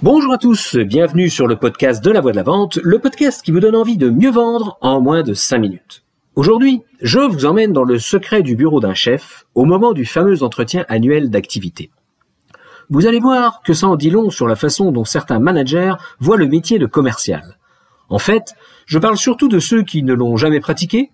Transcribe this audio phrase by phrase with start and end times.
[0.00, 3.42] Bonjour à tous, bienvenue sur le podcast de la voix de la vente, le podcast
[3.42, 6.04] qui vous donne envie de mieux vendre en moins de 5 minutes.
[6.36, 10.44] Aujourd'hui, je vous emmène dans le secret du bureau d'un chef au moment du fameux
[10.44, 11.90] entretien annuel d'activité.
[12.90, 16.36] Vous allez voir que ça en dit long sur la façon dont certains managers voient
[16.36, 17.58] le métier de commercial.
[18.08, 18.54] En fait,
[18.86, 21.10] je parle surtout de ceux qui ne l'ont jamais pratiqué,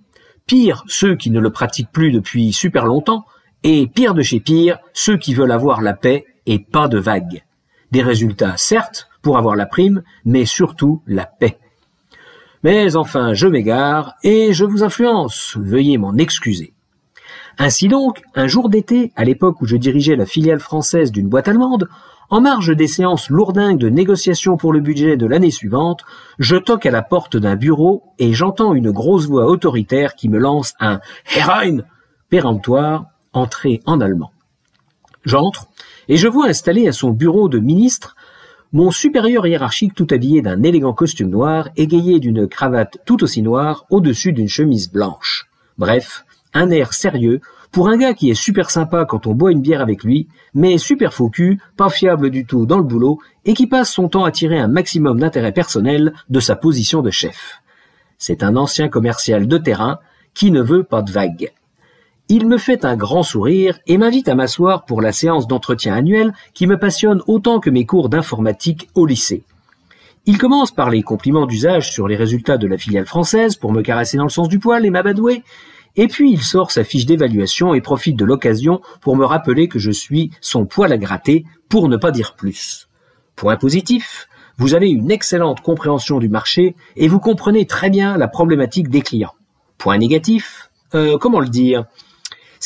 [0.46, 3.24] pire ceux qui ne le pratiquent plus depuis super longtemps,
[3.62, 7.44] et pire de chez pire, ceux qui veulent avoir la paix et pas de vagues.
[7.90, 11.58] Des résultats, certes, pour avoir la prime, mais surtout la paix.
[12.62, 15.56] Mais enfin, je m'égare et je vous influence.
[15.60, 16.72] Veuillez m'en excuser.
[17.58, 21.46] Ainsi donc, un jour d'été, à l'époque où je dirigeais la filiale française d'une boîte
[21.46, 21.88] allemande,
[22.30, 26.04] en marge des séances lourdingues de négociation pour le budget de l'année suivante,
[26.38, 30.38] je toque à la porte d'un bureau et j'entends une grosse voix autoritaire qui me
[30.38, 31.00] lance un
[31.36, 31.82] Herein
[32.30, 34.32] péremptoire, entré en allemand.
[35.24, 35.68] J'entre
[36.08, 38.16] et je vois installé à son bureau de ministre
[38.74, 43.86] mon supérieur hiérarchique tout habillé d'un élégant costume noir, égayé d'une cravate tout aussi noire
[43.88, 45.46] au-dessus d'une chemise blanche.
[45.78, 49.60] Bref, un air sérieux pour un gars qui est super sympa quand on boit une
[49.60, 51.30] bière avec lui, mais super faux
[51.76, 54.68] pas fiable du tout dans le boulot et qui passe son temps à tirer un
[54.68, 57.60] maximum d'intérêt personnel de sa position de chef.
[58.18, 60.00] C'est un ancien commercial de terrain
[60.34, 61.52] qui ne veut pas de vagues.
[62.36, 66.32] Il me fait un grand sourire et m'invite à m'asseoir pour la séance d'entretien annuel
[66.52, 69.44] qui me passionne autant que mes cours d'informatique au lycée.
[70.26, 73.82] Il commence par les compliments d'usage sur les résultats de la filiale française pour me
[73.82, 75.44] caresser dans le sens du poil et m'abadouer,
[75.94, 79.78] et puis il sort sa fiche d'évaluation et profite de l'occasion pour me rappeler que
[79.78, 82.88] je suis son poil à gratter, pour ne pas dire plus.
[83.36, 84.26] Point positif,
[84.58, 89.02] vous avez une excellente compréhension du marché et vous comprenez très bien la problématique des
[89.02, 89.34] clients.
[89.78, 91.84] Point négatif, euh, comment le dire?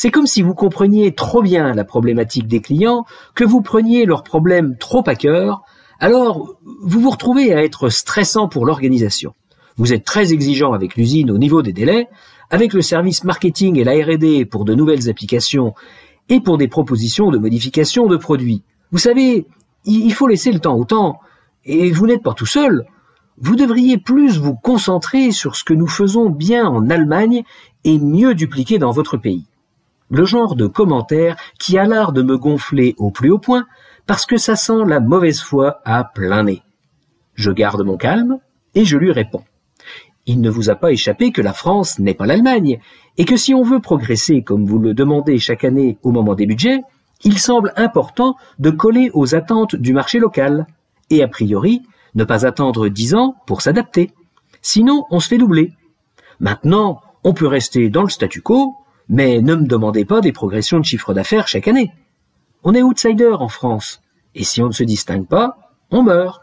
[0.01, 3.03] C'est comme si vous compreniez trop bien la problématique des clients,
[3.35, 5.63] que vous preniez leurs problèmes trop à cœur,
[5.99, 9.33] alors vous vous retrouvez à être stressant pour l'organisation.
[9.75, 12.07] Vous êtes très exigeant avec l'usine au niveau des délais,
[12.49, 15.73] avec le service marketing et la R&D pour de nouvelles applications
[16.29, 18.63] et pour des propositions de modification de produits.
[18.93, 19.47] Vous savez,
[19.83, 21.19] il faut laisser le temps au temps,
[21.65, 22.85] et vous n'êtes pas tout seul.
[23.37, 27.43] Vous devriez plus vous concentrer sur ce que nous faisons bien en Allemagne
[27.83, 29.43] et mieux dupliquer dans votre pays
[30.09, 33.65] le genre de commentaire qui a l'art de me gonfler au plus haut point
[34.05, 36.63] parce que ça sent la mauvaise foi à plein nez.
[37.35, 38.39] Je garde mon calme
[38.75, 39.43] et je lui réponds.
[40.25, 42.79] Il ne vous a pas échappé que la France n'est pas l'Allemagne
[43.17, 46.45] et que si on veut progresser comme vous le demandez chaque année au moment des
[46.45, 46.81] budgets,
[47.23, 50.67] il semble important de coller aux attentes du marché local
[51.09, 51.83] et a priori
[52.15, 54.11] ne pas attendre dix ans pour s'adapter.
[54.61, 55.73] Sinon, on se fait doubler.
[56.39, 58.75] Maintenant, on peut rester dans le statu quo
[59.09, 61.91] mais ne me demandez pas des progressions de chiffre d'affaires chaque année.
[62.63, 64.01] On est outsider en France,
[64.35, 65.57] et si on ne se distingue pas,
[65.91, 66.41] on meurt.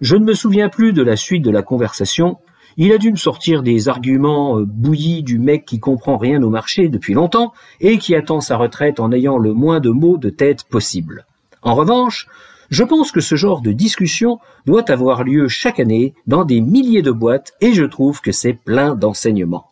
[0.00, 2.38] Je ne me souviens plus de la suite de la conversation.
[2.78, 6.50] Il a dû me sortir des arguments euh, bouillis du mec qui comprend rien au
[6.50, 10.30] marché depuis longtemps et qui attend sa retraite en ayant le moins de mots de
[10.30, 11.26] tête possible.
[11.62, 12.28] En revanche,
[12.68, 17.02] je pense que ce genre de discussion doit avoir lieu chaque année dans des milliers
[17.02, 19.70] de boîtes et je trouve que c'est plein d'enseignements.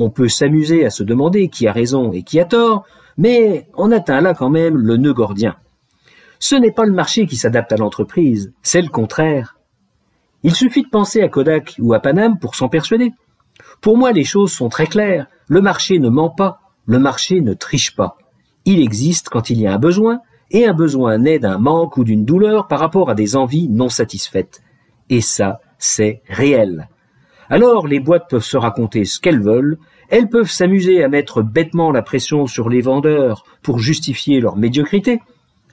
[0.00, 2.84] On peut s'amuser à se demander qui a raison et qui a tort,
[3.18, 5.56] mais on atteint là quand même le nœud gordien.
[6.38, 9.58] Ce n'est pas le marché qui s'adapte à l'entreprise, c'est le contraire.
[10.42, 13.12] Il suffit de penser à Kodak ou à Panam pour s'en persuader.
[13.82, 15.26] Pour moi, les choses sont très claires.
[15.48, 18.16] Le marché ne ment pas, le marché ne triche pas.
[18.64, 22.04] Il existe quand il y a un besoin, et un besoin naît d'un manque ou
[22.04, 24.62] d'une douleur par rapport à des envies non satisfaites.
[25.10, 26.88] Et ça, c'est réel.
[27.50, 29.76] Alors les boîtes peuvent se raconter ce qu'elles veulent,
[30.08, 35.20] elles peuvent s'amuser à mettre bêtement la pression sur les vendeurs pour justifier leur médiocrité.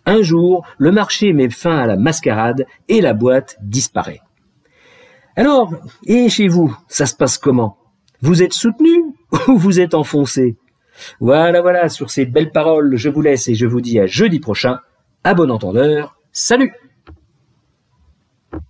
[0.08, 4.22] Un jour, le marché met fin à la mascarade et la boîte disparaît.
[5.36, 5.72] Alors,
[6.04, 7.78] et chez vous, ça se passe comment?
[8.22, 9.14] Vous êtes soutenu
[9.48, 10.58] ou vous êtes enfoncé?
[11.20, 14.40] Voilà, voilà, sur ces belles paroles, je vous laisse et je vous dis à jeudi
[14.40, 14.80] prochain.
[15.24, 16.74] À bon entendeur, salut